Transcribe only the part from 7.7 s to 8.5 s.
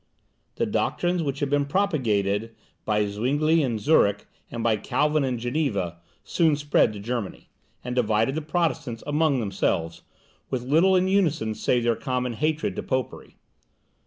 and divided the